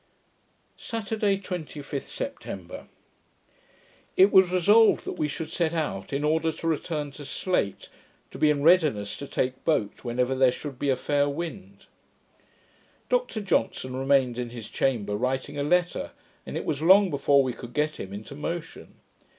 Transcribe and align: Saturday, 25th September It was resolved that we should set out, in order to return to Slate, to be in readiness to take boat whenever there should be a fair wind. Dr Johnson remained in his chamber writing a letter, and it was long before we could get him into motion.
Saturday, 0.79 1.37
25th 1.37 2.07
September 2.07 2.87
It 4.17 4.31
was 4.31 4.51
resolved 4.51 5.03
that 5.05 5.19
we 5.19 5.27
should 5.27 5.51
set 5.51 5.75
out, 5.75 6.11
in 6.11 6.23
order 6.23 6.51
to 6.51 6.67
return 6.67 7.11
to 7.11 7.23
Slate, 7.23 7.87
to 8.31 8.39
be 8.39 8.49
in 8.49 8.63
readiness 8.63 9.15
to 9.17 9.27
take 9.27 9.63
boat 9.63 10.03
whenever 10.03 10.33
there 10.33 10.51
should 10.51 10.79
be 10.79 10.89
a 10.89 10.95
fair 10.95 11.29
wind. 11.29 11.85
Dr 13.09 13.41
Johnson 13.41 13.95
remained 13.95 14.39
in 14.39 14.49
his 14.49 14.69
chamber 14.69 15.15
writing 15.15 15.59
a 15.59 15.63
letter, 15.63 16.09
and 16.47 16.57
it 16.57 16.65
was 16.65 16.81
long 16.81 17.11
before 17.11 17.43
we 17.43 17.53
could 17.53 17.73
get 17.75 17.99
him 17.99 18.11
into 18.11 18.33
motion. 18.33 18.95